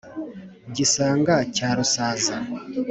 [0.75, 2.35] gisanga cya rusaza